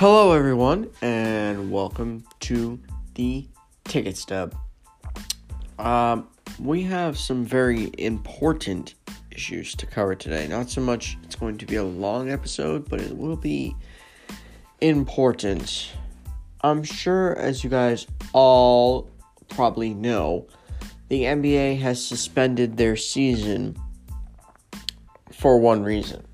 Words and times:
Hello, 0.00 0.32
everyone, 0.32 0.88
and 1.02 1.70
welcome 1.70 2.24
to 2.40 2.80
the 3.16 3.46
Ticket 3.84 4.16
Stub. 4.16 4.54
Um, 5.78 6.26
we 6.58 6.84
have 6.84 7.18
some 7.18 7.44
very 7.44 7.90
important 7.98 8.94
issues 9.30 9.74
to 9.74 9.84
cover 9.84 10.14
today. 10.14 10.48
Not 10.48 10.70
so 10.70 10.80
much 10.80 11.18
it's 11.22 11.36
going 11.36 11.58
to 11.58 11.66
be 11.66 11.76
a 11.76 11.84
long 11.84 12.30
episode, 12.30 12.88
but 12.88 13.02
it 13.02 13.14
will 13.14 13.36
be 13.36 13.76
important. 14.80 15.92
I'm 16.62 16.82
sure, 16.82 17.36
as 17.36 17.62
you 17.62 17.68
guys 17.68 18.06
all 18.32 19.10
probably 19.50 19.92
know, 19.92 20.46
the 21.10 21.24
NBA 21.24 21.78
has 21.80 22.02
suspended 22.02 22.78
their 22.78 22.96
season 22.96 23.76
for 25.30 25.60
one 25.60 25.82
reason. 25.82 26.26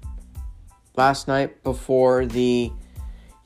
Last 0.95 1.27
night, 1.27 1.65
before 1.65 2.27
the 2.27 2.71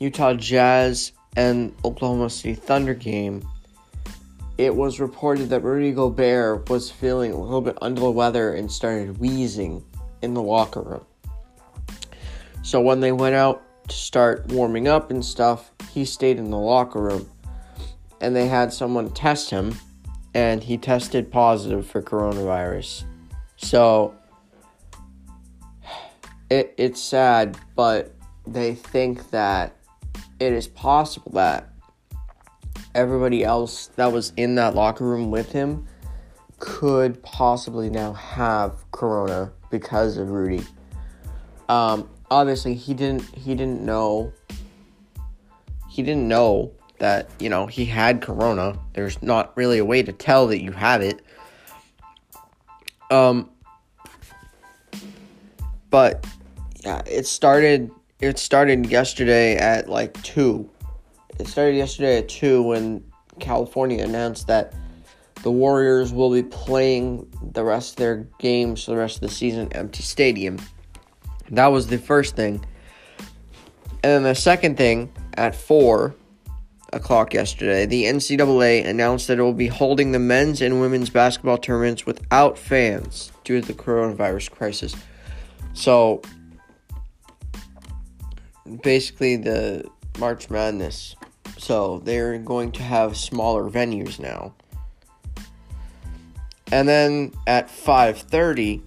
Utah 0.00 0.32
Jazz 0.32 1.12
and 1.36 1.74
Oklahoma 1.84 2.30
City 2.30 2.54
Thunder 2.54 2.94
game, 2.94 3.46
it 4.56 4.74
was 4.74 4.98
reported 4.98 5.50
that 5.50 5.62
Rudy 5.62 5.92
Gobert 5.92 6.70
was 6.70 6.90
feeling 6.90 7.32
a 7.32 7.38
little 7.38 7.60
bit 7.60 7.76
under 7.82 8.00
the 8.00 8.10
weather 8.10 8.54
and 8.54 8.72
started 8.72 9.18
wheezing 9.18 9.84
in 10.22 10.32
the 10.32 10.42
locker 10.42 10.80
room. 10.80 11.04
So 12.62 12.80
when 12.80 13.00
they 13.00 13.12
went 13.12 13.34
out 13.34 13.62
to 13.88 13.94
start 13.94 14.46
warming 14.48 14.88
up 14.88 15.10
and 15.10 15.22
stuff, 15.22 15.70
he 15.92 16.06
stayed 16.06 16.38
in 16.38 16.50
the 16.50 16.58
locker 16.58 17.00
room 17.00 17.28
and 18.22 18.34
they 18.34 18.46
had 18.48 18.72
someone 18.72 19.10
test 19.10 19.50
him 19.50 19.74
and 20.32 20.62
he 20.62 20.78
tested 20.78 21.30
positive 21.30 21.86
for 21.86 22.00
coronavirus. 22.00 23.04
So 23.56 24.14
it, 26.50 26.72
it's 26.78 27.02
sad, 27.02 27.58
but 27.76 28.14
they 28.46 28.74
think 28.74 29.30
that 29.30 29.76
it 30.40 30.52
is 30.52 30.66
possible 30.66 31.32
that 31.32 31.68
everybody 32.94 33.44
else 33.44 33.88
that 33.96 34.10
was 34.10 34.32
in 34.36 34.56
that 34.56 34.74
locker 34.74 35.04
room 35.04 35.30
with 35.30 35.52
him 35.52 35.86
could 36.58 37.22
possibly 37.22 37.88
now 37.88 38.12
have 38.14 38.90
corona 38.90 39.52
because 39.70 40.16
of 40.16 40.30
Rudy. 40.30 40.64
Um, 41.68 42.08
obviously, 42.30 42.74
he 42.74 42.94
didn't. 42.94 43.22
He 43.34 43.54
didn't 43.54 43.82
know. 43.82 44.32
He 45.88 46.02
didn't 46.02 46.26
know 46.26 46.72
that 46.98 47.30
you 47.38 47.48
know 47.48 47.66
he 47.66 47.84
had 47.84 48.20
corona. 48.20 48.78
There's 48.94 49.22
not 49.22 49.56
really 49.56 49.78
a 49.78 49.84
way 49.84 50.02
to 50.02 50.12
tell 50.12 50.46
that 50.48 50.62
you 50.62 50.72
have 50.72 51.00
it. 51.02 51.22
Um, 53.10 53.50
but 55.90 56.26
yeah, 56.84 57.02
it 57.06 57.26
started. 57.26 57.90
It 58.20 58.38
started 58.38 58.90
yesterday 58.90 59.56
at 59.56 59.88
like 59.88 60.20
two. 60.22 60.68
It 61.38 61.48
started 61.48 61.76
yesterday 61.76 62.18
at 62.18 62.28
two 62.28 62.62
when 62.62 63.02
California 63.38 64.04
announced 64.04 64.46
that 64.48 64.74
the 65.42 65.50
Warriors 65.50 66.12
will 66.12 66.30
be 66.30 66.42
playing 66.42 67.26
the 67.52 67.64
rest 67.64 67.92
of 67.92 67.96
their 67.96 68.28
games 68.38 68.84
for 68.84 68.90
the 68.90 68.98
rest 68.98 69.16
of 69.16 69.20
the 69.22 69.34
season 69.34 69.72
empty 69.72 70.02
stadium. 70.02 70.58
That 71.50 71.68
was 71.68 71.86
the 71.86 71.96
first 71.96 72.36
thing. 72.36 72.62
And 74.04 74.24
the 74.24 74.34
second 74.34 74.76
thing 74.76 75.10
at 75.34 75.54
four 75.54 76.14
o'clock 76.92 77.32
yesterday, 77.32 77.86
the 77.86 78.04
NCAA 78.04 78.86
announced 78.86 79.28
that 79.28 79.38
it 79.38 79.42
will 79.42 79.54
be 79.54 79.68
holding 79.68 80.12
the 80.12 80.18
men's 80.18 80.60
and 80.60 80.78
women's 80.78 81.08
basketball 81.08 81.56
tournaments 81.56 82.04
without 82.04 82.58
fans 82.58 83.32
due 83.44 83.62
to 83.62 83.66
the 83.66 83.72
coronavirus 83.72 84.50
crisis. 84.50 84.94
So 85.72 86.20
basically 88.82 89.36
the 89.36 89.88
March 90.18 90.50
Madness. 90.50 91.16
So 91.58 91.98
they're 92.04 92.38
going 92.38 92.72
to 92.72 92.82
have 92.82 93.16
smaller 93.16 93.70
venues 93.70 94.18
now. 94.18 94.54
And 96.72 96.88
then 96.88 97.32
at 97.46 97.68
5:30, 97.68 98.82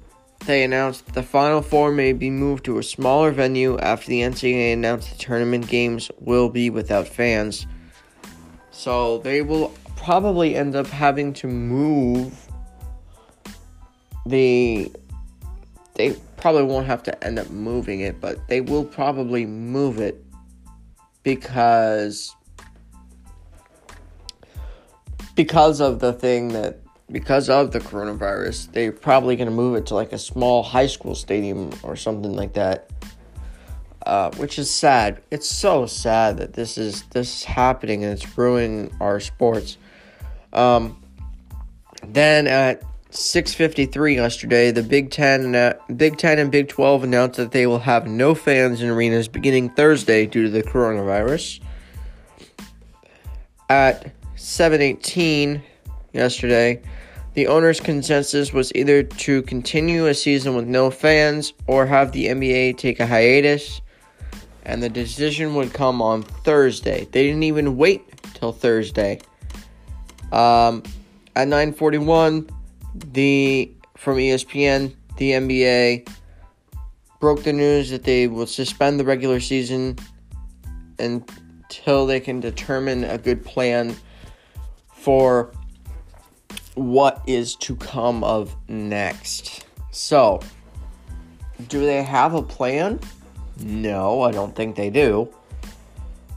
they 0.45 0.63
announced 0.63 1.05
that 1.05 1.15
the 1.15 1.23
Final 1.23 1.61
Four 1.61 1.91
may 1.91 2.13
be 2.13 2.29
moved 2.29 2.65
to 2.65 2.77
a 2.77 2.83
smaller 2.83 3.31
venue 3.31 3.77
after 3.79 4.07
the 4.07 4.21
NCAA 4.21 4.73
announced 4.73 5.11
the 5.11 5.17
tournament 5.17 5.67
games 5.67 6.09
will 6.19 6.49
be 6.49 6.69
without 6.69 7.07
fans. 7.07 7.67
So 8.71 9.19
they 9.19 9.41
will 9.41 9.73
probably 9.95 10.55
end 10.55 10.75
up 10.75 10.87
having 10.87 11.33
to 11.33 11.47
move 11.47 12.47
the 14.25 14.91
they 15.95 16.15
probably 16.43 16.63
won't 16.63 16.85
have 16.85 17.01
to 17.01 17.23
end 17.23 17.39
up 17.39 17.49
moving 17.51 18.01
it, 18.01 18.19
but 18.19 18.49
they 18.49 18.59
will 18.59 18.83
probably 18.83 19.45
move 19.45 20.01
it 20.01 20.21
because 21.23 22.35
because 25.35 25.79
of 25.79 25.99
the 25.99 26.11
thing 26.11 26.49
that 26.49 26.81
because 27.09 27.49
of 27.49 27.71
the 27.71 27.79
coronavirus, 27.79 28.69
they're 28.73 28.91
probably 28.91 29.37
going 29.37 29.47
to 29.47 29.55
move 29.55 29.77
it 29.77 29.85
to 29.85 29.95
like 29.95 30.11
a 30.11 30.17
small 30.17 30.63
high 30.63 30.85
school 30.85 31.15
stadium 31.15 31.71
or 31.81 31.95
something 31.95 32.35
like 32.35 32.51
that. 32.55 32.91
Uh, 34.05 34.29
which 34.31 34.59
is 34.59 34.69
sad. 34.69 35.21
It's 35.31 35.47
so 35.47 35.85
sad 35.85 36.35
that 36.39 36.51
this 36.51 36.77
is 36.77 37.03
this 37.03 37.37
is 37.37 37.43
happening 37.45 38.03
and 38.03 38.11
it's 38.11 38.37
ruining 38.37 38.93
our 38.99 39.21
sports. 39.21 39.77
Um, 40.51 41.01
then 42.05 42.47
at 42.47 42.83
6:53 43.13 44.15
yesterday, 44.15 44.71
the 44.71 44.81
Big 44.81 45.11
Ten, 45.11 45.55
uh, 45.55 45.73
Big 45.95 46.17
Ten, 46.17 46.39
and 46.39 46.51
Big 46.51 46.67
12 46.67 47.03
announced 47.03 47.37
that 47.37 47.51
they 47.51 47.67
will 47.67 47.79
have 47.79 48.07
no 48.07 48.33
fans 48.33 48.81
in 48.81 48.89
arenas 48.89 49.27
beginning 49.27 49.69
Thursday 49.69 50.25
due 50.25 50.43
to 50.43 50.49
the 50.49 50.63
coronavirus. 50.63 51.59
At 53.69 54.11
7:18 54.35 55.61
yesterday, 56.11 56.81
the 57.35 57.47
owner's 57.47 57.79
consensus 57.79 58.51
was 58.51 58.71
either 58.73 59.03
to 59.03 59.43
continue 59.43 60.07
a 60.07 60.13
season 60.13 60.55
with 60.55 60.65
no 60.65 60.89
fans 60.89 61.53
or 61.67 61.85
have 61.85 62.11
the 62.11 62.27
NBA 62.29 62.73
take 62.73 62.99
a 62.99 63.05
hiatus, 63.05 63.81
and 64.65 64.81
the 64.81 64.89
decision 64.89 65.53
would 65.55 65.71
come 65.71 66.01
on 66.01 66.23
Thursday. 66.23 67.07
They 67.11 67.23
didn't 67.23 67.43
even 67.43 67.77
wait 67.77 68.01
till 68.33 68.51
Thursday. 68.51 69.19
Um, 70.31 70.81
at 71.35 71.47
9:41 71.47 72.49
the 72.95 73.71
from 73.97 74.17
ESPN, 74.17 74.93
the 75.17 75.31
NBA 75.31 76.09
broke 77.19 77.43
the 77.43 77.53
news 77.53 77.89
that 77.89 78.03
they 78.03 78.27
will 78.27 78.47
suspend 78.47 78.99
the 78.99 79.05
regular 79.05 79.39
season 79.39 79.97
until 80.99 82.05
they 82.05 82.19
can 82.19 82.39
determine 82.39 83.03
a 83.03 83.17
good 83.17 83.45
plan 83.45 83.95
for 84.93 85.51
what 86.75 87.21
is 87.27 87.55
to 87.55 87.75
come 87.75 88.23
of 88.23 88.55
next. 88.67 89.65
So, 89.91 90.41
do 91.67 91.85
they 91.85 92.03
have 92.03 92.33
a 92.33 92.41
plan? 92.41 92.99
No, 93.59 94.21
I 94.21 94.31
don't 94.31 94.55
think 94.55 94.75
they 94.75 94.89
do. 94.89 95.33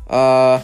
Uh 0.08 0.62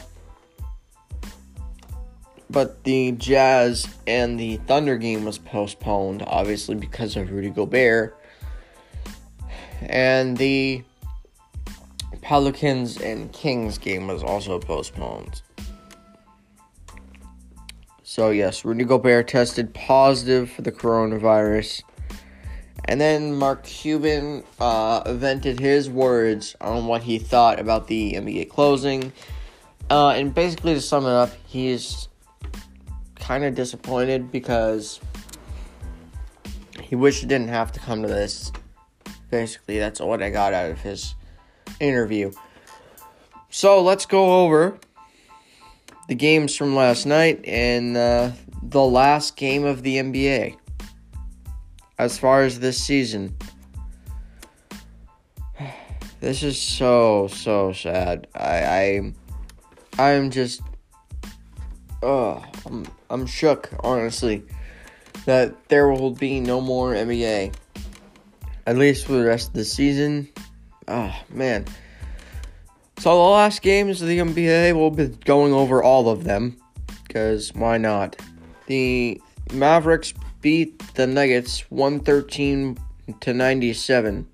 but 2.52 2.84
the 2.84 3.12
Jazz 3.12 3.88
and 4.06 4.38
the 4.38 4.58
Thunder 4.68 4.98
game 4.98 5.24
was 5.24 5.38
postponed, 5.38 6.22
obviously 6.26 6.74
because 6.74 7.16
of 7.16 7.32
Rudy 7.32 7.50
Gobert. 7.50 8.16
And 9.80 10.36
the 10.36 10.84
Pelicans 12.20 13.00
and 13.00 13.32
Kings 13.32 13.78
game 13.78 14.06
was 14.06 14.22
also 14.22 14.58
postponed. 14.58 15.40
So, 18.02 18.30
yes, 18.30 18.64
Rudy 18.64 18.84
Gobert 18.84 19.28
tested 19.28 19.72
positive 19.72 20.50
for 20.50 20.60
the 20.60 20.70
coronavirus. 20.70 21.82
And 22.84 23.00
then 23.00 23.34
Mark 23.34 23.64
Cuban 23.64 24.44
uh, 24.60 25.10
vented 25.14 25.58
his 25.58 25.88
words 25.88 26.54
on 26.60 26.86
what 26.86 27.02
he 27.02 27.18
thought 27.18 27.58
about 27.58 27.86
the 27.86 28.12
NBA 28.12 28.50
closing. 28.50 29.12
Uh, 29.88 30.10
and 30.10 30.34
basically, 30.34 30.74
to 30.74 30.80
sum 30.80 31.06
it 31.06 31.10
up, 31.10 31.30
he's 31.46 32.08
kind 33.22 33.44
of 33.44 33.54
disappointed 33.54 34.32
because 34.32 35.00
he 36.82 36.96
wished 36.96 37.22
it 37.22 37.28
didn't 37.28 37.48
have 37.48 37.70
to 37.72 37.80
come 37.80 38.02
to 38.02 38.08
this. 38.08 38.52
Basically, 39.30 39.78
that's 39.78 40.00
what 40.00 40.22
I 40.22 40.28
got 40.28 40.52
out 40.52 40.70
of 40.70 40.80
his 40.80 41.14
interview. 41.80 42.32
So 43.48 43.80
let's 43.80 44.06
go 44.06 44.42
over 44.42 44.78
the 46.08 46.14
games 46.14 46.56
from 46.56 46.74
last 46.74 47.06
night 47.06 47.44
and 47.46 47.96
uh, 47.96 48.32
the 48.62 48.82
last 48.82 49.36
game 49.36 49.64
of 49.64 49.82
the 49.82 49.96
NBA 49.96 50.56
as 51.98 52.18
far 52.18 52.42
as 52.42 52.60
this 52.60 52.82
season. 52.82 53.36
This 56.20 56.44
is 56.44 56.56
so 56.56 57.26
so 57.26 57.72
sad. 57.72 58.28
I 58.32 59.12
I 59.98 60.08
I'm 60.12 60.30
just 60.30 60.62
oh, 62.02 62.44
I'm, 62.66 62.86
I'm 63.10 63.26
shook, 63.26 63.70
honestly, 63.80 64.42
that 65.26 65.68
there 65.68 65.88
will 65.88 66.10
be 66.10 66.40
no 66.40 66.60
more 66.60 66.92
NBA. 66.94 67.54
At 68.66 68.76
least 68.76 69.06
for 69.06 69.12
the 69.12 69.24
rest 69.24 69.48
of 69.48 69.54
the 69.54 69.64
season. 69.64 70.28
Oh, 70.88 71.14
man. 71.30 71.66
So 72.98 73.10
the 73.10 73.30
last 73.30 73.62
games 73.62 74.00
of 74.00 74.08
the 74.08 74.18
NBA, 74.18 74.76
we'll 74.76 74.90
be 74.90 75.08
going 75.08 75.52
over 75.52 75.82
all 75.82 76.08
of 76.08 76.24
them, 76.24 76.56
because 77.06 77.52
why 77.54 77.78
not? 77.78 78.16
The 78.66 79.20
Mavericks 79.52 80.14
beat 80.40 80.78
the 80.94 81.06
Nuggets 81.06 81.70
113 81.70 82.78
to 83.20 83.34
97. 83.34 84.26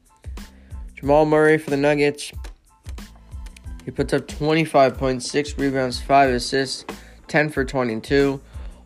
Jamal 0.94 1.26
Murray 1.26 1.58
for 1.58 1.70
the 1.70 1.76
Nuggets. 1.76 2.32
He 3.84 3.90
puts 3.90 4.12
up 4.12 4.26
25.6 4.26 5.58
rebounds, 5.58 6.00
5 6.00 6.30
assists, 6.30 6.84
10 7.28 7.50
for 7.50 7.64
22. 7.64 8.40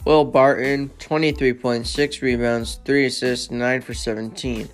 Will 0.04 0.24
Barton, 0.24 0.90
23.6 0.98 2.22
rebounds, 2.22 2.80
3 2.84 3.06
assists, 3.06 3.50
9 3.50 3.80
for 3.80 3.94
17. 3.94 4.68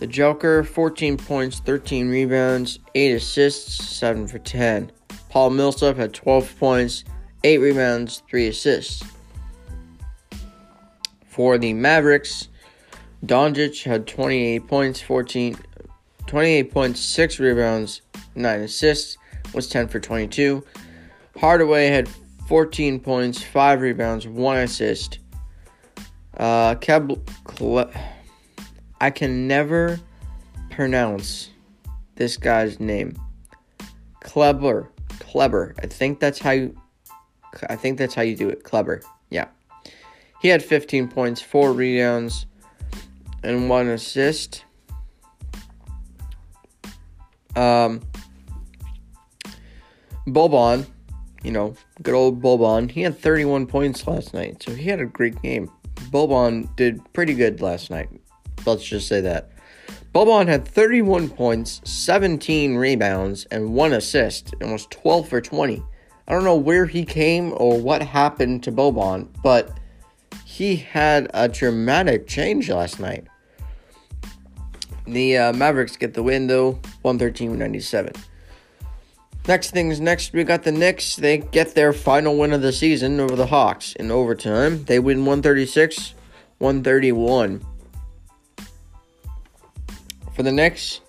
The 0.00 0.06
Joker, 0.06 0.62
14 0.62 1.16
points, 1.16 1.60
13 1.60 2.08
rebounds, 2.10 2.80
8 2.94 3.12
assists, 3.12 3.82
7 3.96 4.26
for 4.26 4.38
10. 4.38 4.92
Paul 5.30 5.50
Millsap 5.50 5.96
had 5.96 6.12
12 6.12 6.58
points, 6.58 7.04
8 7.44 7.58
rebounds, 7.58 8.22
3 8.28 8.48
assists. 8.48 9.02
For 11.26 11.56
the 11.58 11.72
Mavericks, 11.72 12.48
Doncic 13.24 13.84
had 13.84 14.06
28 14.06 14.68
points, 14.68 15.00
14, 15.00 15.56
28 16.26 16.70
points, 16.70 17.00
6 17.00 17.40
rebounds, 17.40 18.02
9 18.34 18.60
assists, 18.60 19.16
was 19.54 19.68
10 19.68 19.88
for 19.88 20.00
22. 20.00 20.62
Hardaway 21.38 21.86
had 21.86 22.08
14 22.46 23.00
points, 23.00 23.42
5 23.42 23.80
rebounds, 23.80 24.26
1 24.26 24.58
assist. 24.58 25.18
Uh, 26.36 26.74
Keb, 26.76 27.18
Cle- 27.44 27.90
I 29.00 29.10
can 29.10 29.46
never 29.46 30.00
pronounce 30.70 31.50
this 32.16 32.36
guy's 32.36 32.80
name. 32.80 33.18
Kleber, 34.20 34.90
Kleber. 35.20 35.74
I 35.82 35.86
think 35.86 36.20
that's 36.20 36.38
how 36.38 36.52
you. 36.52 36.76
I 37.68 37.76
think 37.76 37.98
that's 37.98 38.14
how 38.14 38.22
you 38.22 38.34
do 38.34 38.48
it. 38.48 38.64
Kleber. 38.64 39.00
Yeah. 39.30 39.46
He 40.40 40.48
had 40.48 40.62
15 40.62 41.08
points, 41.08 41.40
four 41.40 41.72
rebounds, 41.72 42.46
and 43.42 43.68
one 43.68 43.88
assist. 43.88 44.64
Um, 47.54 48.00
Boban, 50.26 50.86
you 51.44 51.52
know, 51.52 51.74
good 52.02 52.14
old 52.14 52.42
Boban. 52.42 52.90
He 52.90 53.02
had 53.02 53.18
31 53.18 53.66
points 53.66 54.06
last 54.06 54.34
night, 54.34 54.62
so 54.62 54.74
he 54.74 54.84
had 54.84 55.00
a 55.00 55.06
great 55.06 55.40
game. 55.42 55.70
Boban 56.10 56.74
did 56.74 57.00
pretty 57.12 57.34
good 57.34 57.60
last 57.60 57.90
night. 57.90 58.08
Let's 58.66 58.84
just 58.84 59.06
say 59.06 59.20
that. 59.20 59.50
Boban 60.14 60.48
had 60.48 60.66
31 60.66 61.28
points, 61.28 61.80
17 61.84 62.76
rebounds, 62.76 63.44
and 63.46 63.74
one 63.74 63.92
assist, 63.92 64.54
and 64.60 64.72
was 64.72 64.86
12 64.86 65.28
for 65.28 65.40
20. 65.40 65.82
I 66.26 66.32
don't 66.32 66.44
know 66.44 66.56
where 66.56 66.86
he 66.86 67.04
came 67.04 67.52
or 67.56 67.78
what 67.78 68.02
happened 68.02 68.62
to 68.62 68.72
Boban, 68.72 69.28
but 69.42 69.78
he 70.44 70.76
had 70.76 71.30
a 71.34 71.48
dramatic 71.48 72.26
change 72.26 72.70
last 72.70 72.98
night. 72.98 73.26
The 75.06 75.36
uh, 75.36 75.52
Mavericks 75.52 75.96
get 75.96 76.14
the 76.14 76.22
win 76.22 76.46
though, 76.46 76.80
113 77.02 77.58
97. 77.58 78.12
Next 79.46 79.72
things 79.72 80.00
next, 80.00 80.32
we 80.32 80.42
got 80.42 80.62
the 80.62 80.72
Knicks. 80.72 81.16
They 81.16 81.38
get 81.38 81.74
their 81.74 81.92
final 81.92 82.38
win 82.38 82.54
of 82.54 82.62
the 82.62 82.72
season 82.72 83.20
over 83.20 83.36
the 83.36 83.46
Hawks 83.46 83.94
in 83.94 84.10
overtime. 84.10 84.84
They 84.84 84.98
win 84.98 85.26
136 85.26 86.14
131. 86.58 87.62
For 90.34 90.42
the 90.42 90.50
Knicks, 90.50 91.00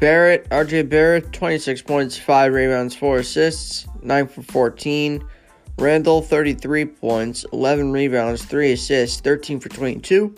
Barrett, 0.00 0.48
RJ 0.48 0.88
Barrett, 0.88 1.32
26 1.32 1.82
points, 1.82 2.18
5 2.18 2.52
rebounds, 2.54 2.96
4 2.96 3.18
assists, 3.18 3.86
9 4.02 4.26
for 4.28 4.42
14. 4.42 5.22
Randle, 5.78 6.22
33 6.22 6.86
points, 6.86 7.44
11 7.52 7.92
rebounds, 7.92 8.44
3 8.44 8.72
assists, 8.72 9.20
13 9.20 9.60
for 9.60 9.68
22. 9.68 10.34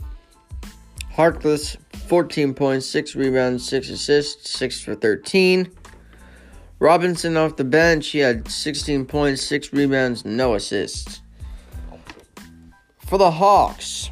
Harkless, 1.15 1.77
14 2.09 2.55
points, 2.55 2.87
6 2.87 3.15
rebounds, 3.15 3.67
6 3.69 3.91
assists, 3.91 4.51
6 4.51 4.81
for 4.81 4.95
13. 4.97 5.71
Robinson 6.79 7.37
off 7.37 7.57
the 7.57 7.65
bench, 7.65 8.09
he 8.09 8.19
had 8.19 8.49
16 8.49 9.07
points, 9.07 9.43
6 9.43 9.73
rebounds, 9.73 10.25
no 10.25 10.55
assists. 10.55 11.23
For 13.07 13.19
the 13.19 13.31
Hawks, 13.31 14.11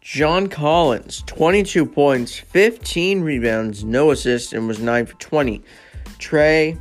John 0.00 0.48
Collins, 0.48 1.22
22 1.26 1.86
points, 1.86 2.36
15 2.36 3.20
rebounds, 3.20 3.84
no 3.84 4.10
assists, 4.10 4.52
and 4.52 4.66
was 4.66 4.80
9 4.80 5.06
for 5.06 5.14
20. 5.14 5.62
Trae, 6.18 6.78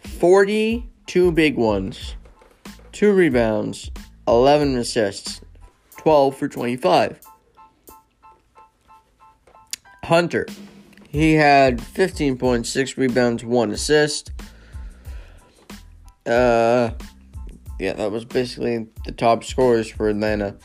42 0.00 1.32
big 1.32 1.56
ones, 1.56 2.14
2 2.92 3.12
rebounds, 3.12 3.90
11 4.28 4.76
assists, 4.76 5.40
12 5.96 6.36
for 6.36 6.48
25. 6.48 7.20
Hunter, 10.04 10.46
he 11.18 11.34
had 11.34 11.78
15.6 11.78 12.96
rebounds, 12.96 13.44
1 13.44 13.70
assist. 13.72 14.30
Uh, 16.24 16.90
yeah, 17.80 17.94
that 17.94 18.12
was 18.12 18.24
basically 18.24 18.86
the 19.04 19.10
top 19.10 19.42
scorers 19.42 19.90
for 19.90 20.08
Atlanta. 20.08 20.56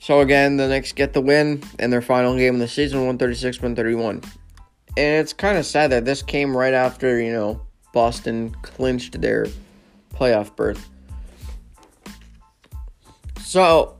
So 0.00 0.20
again, 0.20 0.56
the 0.56 0.66
Knicks 0.66 0.92
get 0.92 1.12
the 1.12 1.20
win 1.20 1.62
in 1.78 1.90
their 1.90 2.00
final 2.00 2.38
game 2.38 2.54
of 2.54 2.60
the 2.60 2.68
season, 2.68 3.00
136 3.00 3.58
131. 3.58 4.22
And 4.96 5.20
it's 5.20 5.34
kind 5.34 5.58
of 5.58 5.66
sad 5.66 5.90
that 5.90 6.06
this 6.06 6.22
came 6.22 6.56
right 6.56 6.72
after, 6.72 7.20
you 7.20 7.32
know, 7.32 7.60
Boston 7.92 8.56
clinched 8.62 9.20
their 9.20 9.46
playoff 10.14 10.56
berth. 10.56 10.88
So, 13.42 13.94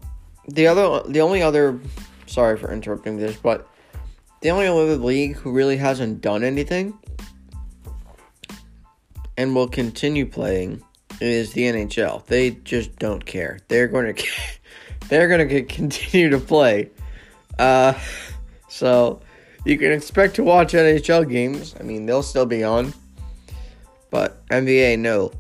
the 0.49 0.67
other 0.67 1.07
the 1.07 1.21
only 1.21 1.43
other 1.43 1.79
sorry 2.25 2.57
for 2.57 2.73
interrupting 2.73 3.19
this, 3.19 3.37
but 3.37 3.69
the 4.41 4.51
only 4.51 4.67
other 4.67 4.97
league 4.97 5.37
who 5.37 5.53
really 5.53 5.77
hasn't 5.77 6.21
done 6.21 6.45
anything 6.45 6.99
and 9.37 9.55
will 9.55 9.69
continue 9.69 10.27
playing 10.27 10.83
is 11.21 11.53
the 11.53 11.63
NHL. 11.63 12.25
They 12.27 12.51
just 12.51 12.97
don't 12.99 13.25
care. 13.25 13.59
They're 13.69 13.89
going 13.89 14.15
to 14.15 14.25
they're 15.09 15.29
going 15.29 15.49
to 15.49 15.63
continue 15.63 16.31
to 16.31 16.39
play. 16.39 16.91
Uh, 17.59 17.95
so 18.69 19.21
you 19.65 19.79
can 19.79 19.93
expect 19.93 20.37
to 20.37 20.45
watch 20.45 20.73
NHL 20.73 21.29
games. 21.29 21.75
I 21.79 21.83
mean, 21.83 22.07
they'll 22.07 22.23
still 22.23 22.47
be 22.47 22.63
on. 22.63 22.93
But 24.11 24.47
NBA, 24.49 24.99
no. 24.99 25.33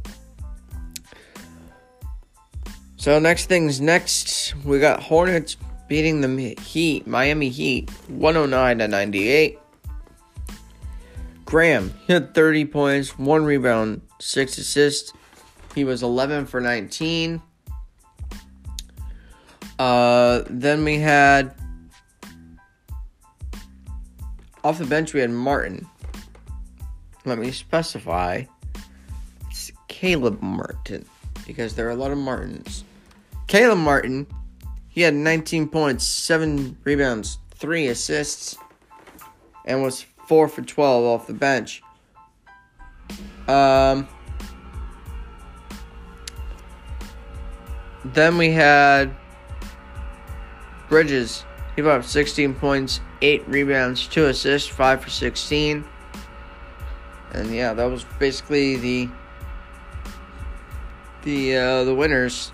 So 2.96 3.18
next 3.18 3.46
things 3.46 3.80
next, 3.80 4.54
we 4.64 4.80
got 4.80 5.02
Hornets 5.02 5.56
beating 5.88 6.20
the 6.20 6.54
Heat, 6.62 7.06
Miami 7.06 7.48
Heat, 7.48 7.90
109 8.08 8.78
to 8.78 8.88
98. 8.88 9.58
Graham 11.44 11.94
hit 12.06 12.34
30 12.34 12.66
points, 12.66 13.18
one 13.18 13.44
rebound, 13.44 14.02
six 14.20 14.58
assists. 14.58 15.12
He 15.74 15.84
was 15.84 16.02
11 16.02 16.46
for 16.46 16.60
19. 16.60 17.40
Uh, 19.78 20.42
then 20.50 20.84
we 20.84 20.98
had 20.98 21.54
off 24.64 24.78
the 24.78 24.84
bench 24.84 25.14
we 25.14 25.20
had 25.20 25.30
Martin. 25.30 25.86
Let 27.24 27.38
me 27.38 27.50
specify. 27.50 28.44
It's 29.48 29.72
Caleb 29.88 30.42
Martin 30.42 31.06
because 31.46 31.74
there 31.74 31.86
are 31.86 31.92
a 31.92 31.96
lot 31.96 32.10
of 32.10 32.18
Martins. 32.18 32.84
Caleb 33.46 33.78
Martin, 33.78 34.26
he 34.98 35.04
had 35.04 35.14
19 35.14 35.68
points, 35.68 36.02
7 36.04 36.76
rebounds, 36.82 37.38
3 37.54 37.86
assists, 37.86 38.56
and 39.64 39.80
was 39.80 40.04
4 40.26 40.48
for 40.48 40.60
12 40.60 41.04
off 41.04 41.28
the 41.28 41.34
bench. 41.34 41.84
Um, 43.46 44.08
then 48.06 48.38
we 48.38 48.50
had 48.50 49.14
Bridges. 50.88 51.44
He 51.76 51.82
put 51.82 51.92
up 51.92 52.04
16 52.04 52.54
points, 52.54 53.00
8 53.22 53.46
rebounds, 53.46 54.08
2 54.08 54.26
assists, 54.26 54.68
5 54.68 55.04
for 55.04 55.10
16. 55.10 55.84
And 57.34 57.54
yeah, 57.54 57.72
that 57.72 57.84
was 57.84 58.04
basically 58.18 58.74
the 58.78 59.08
the 61.22 61.56
uh, 61.56 61.84
the 61.84 61.94
winners. 61.94 62.50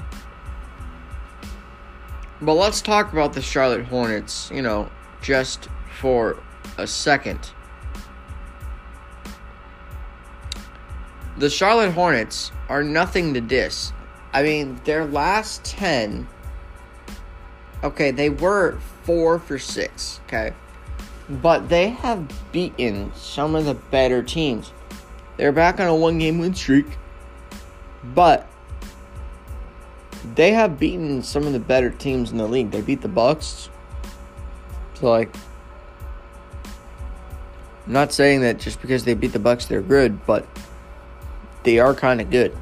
But 2.44 2.54
let's 2.54 2.82
talk 2.82 3.12
about 3.12 3.32
the 3.32 3.42
Charlotte 3.42 3.86
Hornets, 3.86 4.50
you 4.52 4.62
know, 4.62 4.90
just 5.22 5.68
for 5.98 6.38
a 6.78 6.86
second. 6.86 7.50
The 11.38 11.50
Charlotte 11.50 11.92
Hornets 11.92 12.52
are 12.68 12.82
nothing 12.82 13.34
to 13.34 13.40
diss. 13.40 13.92
I 14.32 14.42
mean, 14.42 14.80
their 14.84 15.04
last 15.04 15.64
10 15.64 16.28
Okay, 17.84 18.12
they 18.12 18.30
were 18.30 18.78
4 19.02 19.38
for 19.38 19.58
6, 19.58 20.20
okay? 20.26 20.54
But 21.28 21.68
they 21.68 21.90
have 21.90 22.26
beaten 22.50 23.12
some 23.14 23.54
of 23.54 23.66
the 23.66 23.74
better 23.74 24.22
teams. 24.22 24.72
They're 25.36 25.52
back 25.52 25.80
on 25.80 25.88
a 25.88 25.94
one 25.94 26.18
game 26.18 26.38
win 26.38 26.54
streak. 26.54 26.86
But 28.02 28.46
they 30.34 30.52
have 30.52 30.78
beaten 30.78 31.22
some 31.22 31.46
of 31.46 31.52
the 31.52 31.58
better 31.60 31.90
teams 31.90 32.30
in 32.30 32.38
the 32.38 32.46
league. 32.46 32.70
They 32.70 32.80
beat 32.80 33.00
the 33.02 33.08
Bucks. 33.08 33.68
So 34.94 35.10
like 35.10 35.34
I'm 37.86 37.92
not 37.92 38.12
saying 38.12 38.40
that 38.42 38.58
just 38.58 38.80
because 38.80 39.04
they 39.04 39.14
beat 39.14 39.32
the 39.32 39.38
Bucks 39.38 39.66
they're 39.66 39.82
good, 39.82 40.24
but 40.26 40.46
they 41.62 41.78
are 41.78 41.94
kind 41.94 42.20
of 42.20 42.30
good. 42.30 42.56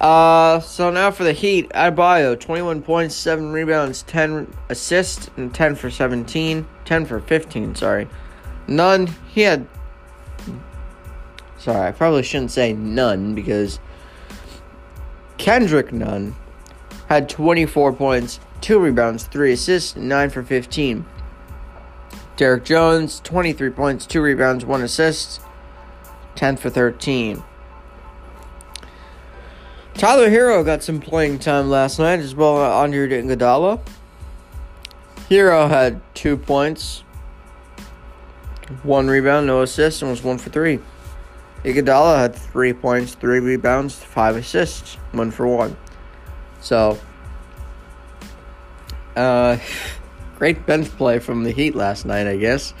Uh, 0.00 0.58
so 0.58 0.90
now 0.90 1.12
for 1.12 1.22
the 1.22 1.32
Heat, 1.32 1.68
Adebayo, 1.70 2.38
21 2.38 2.82
points, 2.82 3.14
7 3.14 3.52
rebounds, 3.52 4.02
10 4.02 4.52
assists, 4.68 5.30
and 5.36 5.54
10 5.54 5.76
for 5.76 5.90
17. 5.90 6.66
10 6.84 7.06
for 7.06 7.20
15, 7.20 7.76
sorry. 7.76 8.08
None. 8.66 9.08
He 9.28 9.42
had. 9.42 9.66
Sorry, 11.56 11.86
I 11.86 11.92
probably 11.92 12.24
shouldn't 12.24 12.50
say 12.50 12.72
none 12.72 13.36
because 13.36 13.78
Kendrick 15.42 15.92
Nunn 15.92 16.36
had 17.08 17.28
24 17.28 17.94
points, 17.94 18.38
2 18.60 18.78
rebounds, 18.78 19.24
3 19.24 19.50
assists, 19.50 19.96
9 19.96 20.30
for 20.30 20.44
15. 20.44 21.04
Derrick 22.36 22.64
Jones, 22.64 23.18
23 23.24 23.70
points, 23.70 24.06
2 24.06 24.22
rebounds, 24.22 24.64
1 24.64 24.82
assist, 24.82 25.40
10 26.36 26.58
for 26.58 26.70
13. 26.70 27.42
Tyler 29.94 30.30
Herro 30.30 30.64
got 30.64 30.84
some 30.84 31.00
playing 31.00 31.40
time 31.40 31.68
last 31.68 31.98
night 31.98 32.20
as 32.20 32.36
well 32.36 32.64
as 32.64 32.70
Andre 32.70 33.08
Iguodala. 33.08 33.80
Herro 35.28 35.68
had 35.68 36.00
2 36.14 36.36
points, 36.36 37.00
1 38.84 39.08
rebound, 39.08 39.48
no 39.48 39.62
assists, 39.62 40.02
and 40.02 40.10
was 40.12 40.22
1 40.22 40.38
for 40.38 40.50
3. 40.50 40.78
Iguodala 41.64 42.18
had 42.18 42.34
3 42.34 42.72
points, 42.72 43.14
3 43.14 43.38
rebounds, 43.38 43.96
5 43.96 44.36
assists, 44.36 44.94
1 45.12 45.30
for 45.30 45.46
1. 45.46 45.76
So, 46.60 46.98
uh, 49.16 49.58
great 50.38 50.66
bench 50.66 50.88
play 50.96 51.18
from 51.18 51.44
the 51.44 51.52
Heat 51.52 51.74
last 51.74 52.04
night, 52.04 52.26
I 52.26 52.36
guess. 52.36 52.74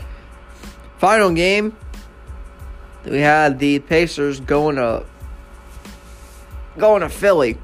Final 0.98 1.32
game, 1.32 1.76
we 3.04 3.18
had 3.20 3.58
the 3.58 3.80
Pacers 3.80 4.40
going 4.40 4.76
to 4.76 5.04
going 6.78 7.02
to 7.02 7.08
Philly. 7.08 7.58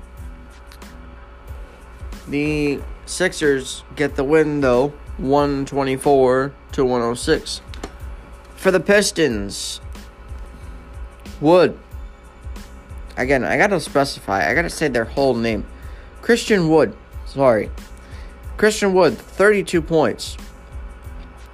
The 2.29 2.81
Sixers 3.07 3.85
get 3.97 4.17
the 4.17 4.25
win 4.25 4.61
though, 4.61 4.89
124 5.19 6.53
to 6.73 6.85
106. 6.85 7.61
For 8.57 8.71
the 8.71 8.81
Pistons, 8.81 9.81
Wood. 11.41 11.79
Again, 13.17 13.45
I 13.45 13.57
gotta 13.57 13.81
specify, 13.81 14.49
I 14.49 14.55
gotta 14.55 14.71
say 14.71 14.89
their 14.89 15.05
whole 15.05 15.35
name. 15.35 15.67
Christian 16.23 16.69
Wood. 16.69 16.97
Sorry. 17.27 17.71
Christian 18.57 18.93
Wood, 18.93 19.17
32 19.17 19.81
points, 19.81 20.37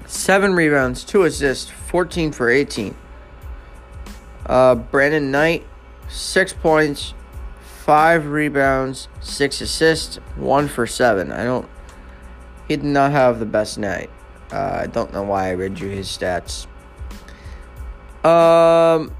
7 0.07 0.55
rebounds, 0.55 1.05
2 1.05 1.25
assists, 1.25 1.71
14 1.71 2.33
for 2.33 2.49
18. 2.49 2.95
Uh, 4.47 4.75
Brandon 4.75 5.31
Knight, 5.31 5.67
6 6.09 6.53
points, 6.55 7.13
5 7.61 8.27
rebounds, 8.27 9.09
6 9.21 9.61
assists, 9.61 10.17
1 10.37 10.69
for 10.69 10.87
7. 10.87 11.31
I 11.31 11.45
don't. 11.45 11.69
He 12.69 12.77
did 12.77 12.87
not 12.87 13.13
have 13.13 13.39
the 13.39 13.47
best 13.47 13.77
night. 13.77 14.09
Uh, 14.51 14.79
I 14.83 14.87
don't 14.87 15.13
know 15.13 15.23
why 15.23 15.49
I 15.49 15.53
read 15.53 15.79
you 15.79 15.89
his 15.89 16.09
stats. 16.09 16.67
Um. 18.25 19.15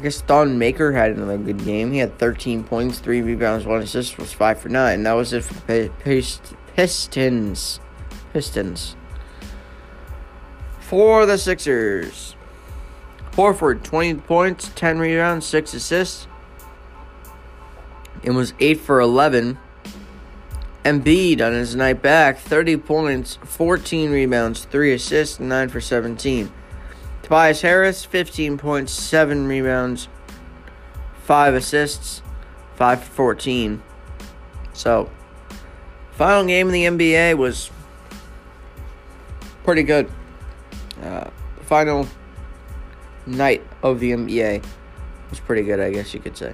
I 0.00 0.02
guess 0.02 0.22
Thon 0.22 0.58
Maker 0.58 0.92
had 0.92 1.10
another 1.10 1.36
good 1.36 1.62
game. 1.62 1.92
He 1.92 1.98
had 1.98 2.18
13 2.18 2.64
points, 2.64 3.00
3 3.00 3.20
rebounds, 3.20 3.66
1 3.66 3.82
assist, 3.82 4.16
was 4.16 4.32
5 4.32 4.58
for 4.58 4.70
9. 4.70 5.02
That 5.02 5.12
was 5.12 5.34
it 5.34 5.44
for 5.44 5.90
Pistons. 6.74 7.80
Pistons. 8.32 8.96
For 10.80 11.26
the 11.26 11.36
Sixers. 11.36 12.34
Horford, 13.32 13.82
20 13.82 14.14
points, 14.14 14.70
10 14.74 15.00
rebounds, 15.00 15.44
6 15.44 15.74
assists. 15.74 16.26
It 18.22 18.30
was 18.30 18.54
8 18.58 18.80
for 18.80 19.00
11. 19.00 19.58
Embiid 20.82 21.42
on 21.42 21.52
his 21.52 21.76
night 21.76 22.00
back, 22.00 22.38
30 22.38 22.78
points, 22.78 23.38
14 23.44 24.10
rebounds, 24.10 24.64
3 24.64 24.94
assists, 24.94 25.38
9 25.38 25.68
for 25.68 25.82
17. 25.82 26.50
Tobias 27.30 27.60
Harris, 27.60 28.04
15 28.04 28.58
points, 28.58 28.92
7 28.92 29.46
rebounds, 29.46 30.08
5 31.22 31.54
assists, 31.54 32.22
5 32.74 33.04
for 33.04 33.34
14. 33.36 33.80
So, 34.72 35.08
final 36.10 36.44
game 36.44 36.74
in 36.74 36.96
the 36.96 37.06
NBA 37.06 37.36
was 37.36 37.70
pretty 39.62 39.84
good. 39.84 40.10
Uh, 41.04 41.30
final 41.66 42.08
night 43.26 43.62
of 43.84 44.00
the 44.00 44.10
NBA 44.10 44.64
was 45.30 45.38
pretty 45.38 45.62
good, 45.62 45.78
I 45.78 45.92
guess 45.92 46.12
you 46.12 46.18
could 46.18 46.36
say. 46.36 46.52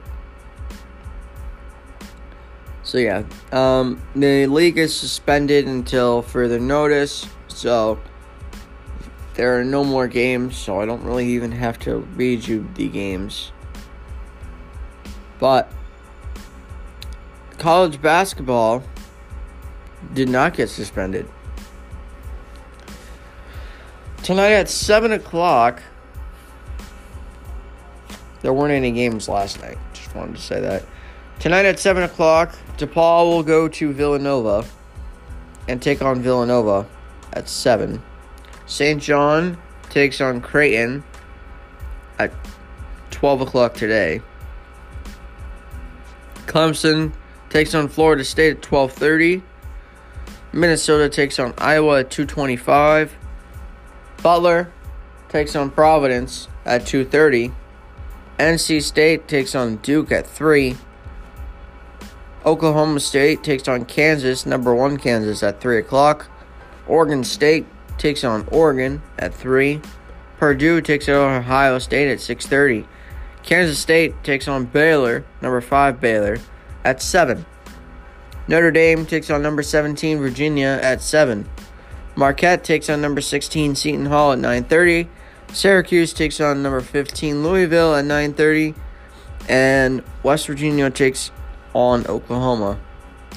So 2.82 2.98
yeah, 2.98 3.22
um, 3.50 4.02
the 4.14 4.46
league 4.46 4.76
is 4.76 4.94
suspended 4.94 5.66
until 5.66 6.20
further 6.20 6.60
notice. 6.60 7.26
So 7.48 7.98
there 9.36 9.60
are 9.60 9.64
no 9.64 9.84
more 9.84 10.08
games, 10.08 10.56
so 10.56 10.80
I 10.80 10.86
don't 10.86 11.04
really 11.04 11.26
even 11.26 11.52
have 11.52 11.78
to 11.80 11.98
read 12.16 12.46
you 12.48 12.66
the 12.74 12.88
games. 12.88 13.52
But 15.38 15.70
college 17.58 18.00
basketball 18.00 18.82
did 20.14 20.30
not 20.30 20.54
get 20.54 20.70
suspended. 20.70 21.28
Tonight 24.22 24.52
at 24.52 24.70
7 24.70 25.12
o'clock, 25.12 25.82
there 28.40 28.54
weren't 28.54 28.72
any 28.72 28.90
games 28.92 29.28
last 29.28 29.60
night. 29.60 29.76
Just 29.92 30.14
wanted 30.14 30.36
to 30.36 30.42
say 30.42 30.60
that. 30.60 30.82
Tonight 31.38 31.66
at 31.66 31.78
7 31.78 32.02
o'clock, 32.02 32.54
DePaul 32.78 33.26
will 33.30 33.42
go 33.42 33.68
to 33.68 33.92
Villanova 33.92 34.64
and 35.68 35.82
take 35.82 36.00
on 36.00 36.22
Villanova 36.22 36.86
at 37.34 37.48
7. 37.50 38.02
St. 38.66 39.00
John 39.00 39.56
takes 39.88 40.20
on 40.20 40.40
Creighton 40.40 41.04
at 42.18 42.32
12 43.10 43.42
o'clock 43.42 43.74
today. 43.74 44.20
Clemson 46.46 47.12
takes 47.48 47.74
on 47.74 47.88
Florida 47.88 48.24
State 48.24 48.56
at 48.56 48.62
12:30. 48.62 49.42
Minnesota 50.52 51.08
takes 51.08 51.38
on 51.38 51.54
Iowa 51.58 52.00
at 52.00 52.10
2:25. 52.10 53.12
Butler 54.22 54.68
takes 55.28 55.54
on 55.54 55.70
Providence 55.70 56.48
at 56.64 56.86
2:30. 56.86 57.52
NC 58.38 58.80
State 58.80 59.28
takes 59.28 59.54
on 59.54 59.76
Duke 59.76 60.12
at 60.12 60.26
3. 60.26 60.76
Oklahoma 62.44 63.00
State 63.00 63.42
takes 63.42 63.66
on 63.66 63.84
Kansas, 63.84 64.46
number 64.46 64.74
1 64.74 64.98
Kansas 64.98 65.42
at 65.42 65.60
3 65.60 65.78
o'clock. 65.78 66.28
Oregon 66.86 67.24
State 67.24 67.66
takes 67.98 68.24
on 68.24 68.46
Oregon 68.50 69.02
at 69.18 69.34
3. 69.34 69.80
Purdue 70.38 70.80
takes 70.80 71.08
on 71.08 71.38
Ohio 71.38 71.78
State 71.78 72.10
at 72.10 72.20
6:30. 72.20 72.86
Kansas 73.42 73.78
State 73.78 74.22
takes 74.24 74.48
on 74.48 74.64
Baylor, 74.64 75.24
number 75.40 75.60
5 75.60 76.00
Baylor, 76.00 76.38
at 76.84 77.00
7. 77.00 77.46
Notre 78.48 78.70
Dame 78.70 79.06
takes 79.06 79.30
on 79.30 79.42
number 79.42 79.62
17 79.62 80.18
Virginia 80.18 80.78
at 80.82 81.00
7. 81.00 81.48
Marquette 82.14 82.64
takes 82.64 82.88
on 82.88 83.00
number 83.00 83.20
16 83.20 83.74
Seton 83.74 84.06
Hall 84.06 84.32
at 84.32 84.38
9:30. 84.38 85.08
Syracuse 85.52 86.12
takes 86.12 86.40
on 86.40 86.62
number 86.62 86.80
15 86.80 87.42
Louisville 87.42 87.94
at 87.94 88.04
9:30 88.04 88.74
and 89.48 90.02
West 90.22 90.46
Virginia 90.46 90.90
takes 90.90 91.30
on 91.74 92.06
Oklahoma 92.06 92.78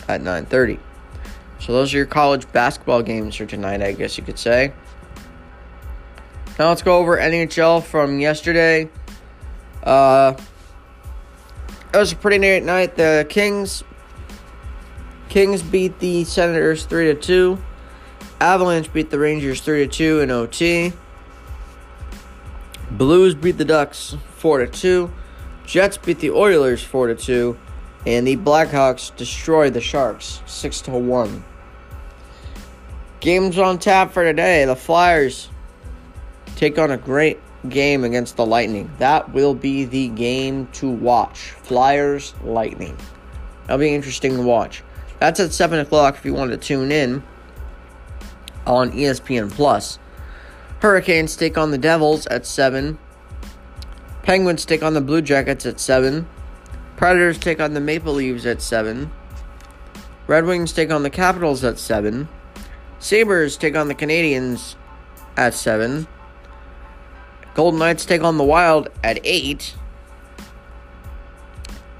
at 0.07 0.21
9:30. 0.21 0.79
So 1.59 1.73
those 1.73 1.93
are 1.93 1.97
your 1.97 2.05
college 2.05 2.51
basketball 2.51 3.01
games 3.01 3.35
for 3.35 3.45
tonight, 3.45 3.81
I 3.81 3.91
guess 3.91 4.17
you 4.17 4.23
could 4.23 4.39
say. 4.39 4.73
Now 6.57 6.69
let's 6.69 6.81
go 6.81 6.97
over 6.97 7.17
NHL 7.17 7.83
from 7.83 8.19
yesterday. 8.19 8.89
Uh, 9.83 10.35
it 11.93 11.97
was 11.97 12.11
a 12.11 12.15
pretty 12.15 12.37
neat 12.37 12.63
night. 12.63 12.95
The 12.95 13.25
Kings 13.29 13.83
Kings 15.29 15.61
beat 15.61 15.99
the 15.99 16.23
Senators 16.23 16.85
3 16.85 17.13
to 17.13 17.15
2. 17.15 17.57
Avalanche 18.41 18.91
beat 18.91 19.09
the 19.09 19.19
Rangers 19.19 19.61
3 19.61 19.85
to 19.85 19.87
2 19.87 20.19
in 20.21 20.31
OT. 20.31 20.91
Blues 22.91 23.35
beat 23.35 23.57
the 23.57 23.65
Ducks 23.65 24.17
4 24.37 24.65
to 24.65 24.67
2. 24.67 25.11
Jets 25.65 25.97
beat 25.97 26.19
the 26.19 26.31
Oilers 26.31 26.83
4 26.83 27.07
to 27.07 27.15
2. 27.15 27.57
And 28.07 28.25
the 28.25 28.37
Blackhawks 28.37 29.15
destroyed 29.15 29.73
the 29.73 29.81
Sharks 29.81 30.41
6 30.47 30.81
to 30.81 30.91
1. 30.91 31.43
Games 33.19 33.57
on 33.57 33.79
tap 33.79 34.11
for 34.13 34.23
today. 34.23 34.63
The 34.65 34.75
Flyers 34.75 35.49
take 36.55 36.79
on 36.79 36.91
a 36.91 36.97
great 36.97 37.39
game 37.67 38.05
against 38.05 38.37
the 38.37 38.45
Lightning. 38.45 38.89
That 38.97 39.33
will 39.33 39.53
be 39.53 39.83
the 39.83 40.07
game 40.09 40.67
to 40.73 40.89
watch. 40.89 41.51
Flyers, 41.51 42.33
Lightning. 42.43 42.97
That'll 43.63 43.79
be 43.79 43.93
interesting 43.93 44.37
to 44.37 44.41
watch. 44.41 44.83
That's 45.19 45.39
at 45.41 45.51
7 45.51 45.79
o'clock 45.79 46.15
if 46.15 46.23
you 46.23 46.33
want 46.33 46.51
to 46.51 46.57
tune 46.57 46.93
in 46.93 47.21
on 48.65 48.91
ESPN 48.91 49.51
Plus. 49.51 49.99
Hurricanes 50.81 51.35
take 51.35 51.57
on 51.57 51.71
the 51.71 51.77
Devils 51.77 52.25
at 52.27 52.45
7. 52.45 52.97
Penguins 54.23 54.63
take 54.63 54.81
on 54.81 54.93
the 54.93 55.01
Blue 55.01 55.21
Jackets 55.21 55.65
at 55.65 55.79
7. 55.81 56.25
Predators 56.95 57.37
take 57.37 57.59
on 57.59 57.73
the 57.73 57.81
Maple 57.81 58.13
Leaves 58.13 58.45
at 58.45 58.61
7. 58.61 59.11
Red 60.27 60.45
Wings 60.45 60.71
take 60.71 60.89
on 60.89 61.03
the 61.03 61.09
Capitals 61.09 61.65
at 61.65 61.77
7. 61.79 62.29
Sabres 62.99 63.57
take 63.57 63.75
on 63.75 63.87
the 63.87 63.95
Canadiens 63.95 64.75
at 65.37 65.53
7. 65.53 66.07
Golden 67.55 67.79
Knights 67.79 68.05
take 68.05 68.23
on 68.23 68.37
the 68.37 68.43
Wild 68.43 68.89
at 69.03 69.19
8. 69.23 69.75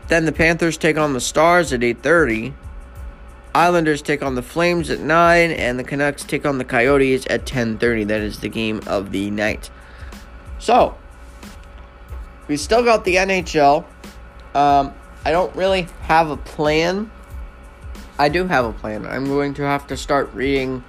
Then 0.10 0.26
the 0.26 0.32
Panthers 0.32 0.78
take 0.78 0.98
on 0.98 1.14
the 1.14 1.22
Stars 1.22 1.72
at 1.72 1.84
8:30. 1.84 2.54
Islanders 3.54 4.02
take 4.02 4.22
on 4.22 4.36
the 4.36 4.42
Flames 4.42 4.90
at 4.90 5.00
9 5.00 5.52
and 5.52 5.80
the 5.80 5.84
Canucks 5.84 6.24
take 6.24 6.46
on 6.46 6.58
the 6.58 6.66
Coyotes 6.66 7.26
at 7.30 7.46
10:30. 7.46 8.04
That 8.04 8.22
is 8.22 8.40
the 8.40 8.50
game 8.50 8.82
of 8.88 9.12
the 9.12 9.30
night. 9.32 9.70
So, 10.60 10.96
we 12.48 12.58
still 12.58 12.84
got 12.84 13.06
the 13.06 13.18
NHL. 13.18 13.86
Um, 14.56 14.94
I 15.24 15.32
don't 15.32 15.56
really 15.56 15.88
have 16.02 16.30
a 16.30 16.38
plan. 16.38 17.12
I 18.20 18.28
do 18.28 18.46
have 18.48 18.66
a 18.66 18.74
plan. 18.74 19.08
I'm 19.08 19.28
going 19.28 19.54
to 19.56 19.64
have 19.64 19.88
to 19.88 19.96
start 19.96 20.30
reading 20.34 20.84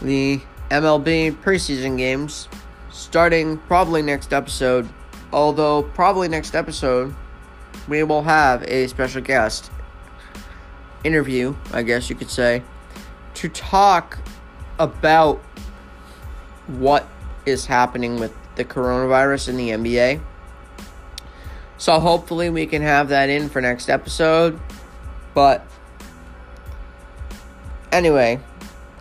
the 0.00 0.40
MLB 0.70 1.36
preseason 1.42 1.98
games 1.98 2.48
starting 2.90 3.58
probably 3.58 4.00
next 4.00 4.32
episode. 4.32 4.88
Although, 5.34 5.82
probably 5.82 6.28
next 6.28 6.54
episode, 6.54 7.14
we 7.88 8.02
will 8.04 8.22
have 8.22 8.62
a 8.62 8.86
special 8.86 9.20
guest 9.20 9.70
interview, 11.04 11.54
I 11.74 11.82
guess 11.82 12.08
you 12.08 12.16
could 12.16 12.30
say, 12.30 12.62
to 13.34 13.50
talk 13.50 14.16
about 14.78 15.36
what 16.68 17.06
is 17.44 17.66
happening 17.66 18.18
with 18.18 18.32
the 18.56 18.64
coronavirus 18.64 19.50
in 19.50 19.56
the 19.58 19.70
NBA. 19.70 20.22
So 21.76 22.00
hopefully 22.00 22.48
we 22.48 22.64
can 22.64 22.80
have 22.80 23.10
that 23.10 23.28
in 23.28 23.50
for 23.50 23.60
next 23.60 23.90
episode. 23.90 24.58
But 25.34 25.66
anyway, 27.94 28.40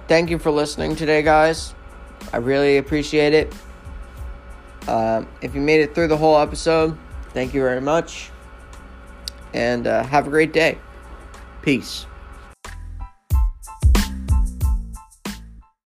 thank 0.07 0.29
you 0.29 0.37
for 0.37 0.51
listening 0.51 0.95
today, 0.95 1.23
guys. 1.23 1.73
I 2.31 2.37
really 2.37 2.77
appreciate 2.77 3.33
it. 3.33 3.53
Uh, 4.87 5.25
if 5.41 5.55
you 5.55 5.61
made 5.61 5.81
it 5.81 5.95
through 5.95 6.07
the 6.07 6.17
whole 6.17 6.37
episode, 6.37 6.97
thank 7.29 7.53
you 7.53 7.61
very 7.61 7.81
much. 7.81 8.29
And 9.53 9.87
uh, 9.87 10.03
have 10.03 10.27
a 10.27 10.29
great 10.29 10.53
day. 10.53 10.77
Peace. 11.61 12.05